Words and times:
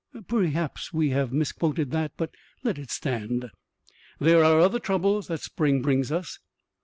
(Perhaps 0.27 0.91
we 0.91 1.11
have 1.11 1.31
misquoted 1.31 1.91
that, 1.91 2.13
but 2.17 2.31
let 2.63 2.79
it 2.79 2.89
stand.) 2.89 3.51
There 4.17 4.43
are 4.43 4.59
other 4.59 4.79
troubles 4.79 5.27
that 5.27 5.41
spring 5.41 5.83
brings 5.83 6.11
us. 6.11 6.39